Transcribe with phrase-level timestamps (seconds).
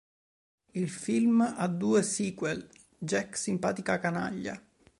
[0.73, 2.67] Il film ha due sequel,
[2.97, 4.59] "Jack simpatica canaglia!!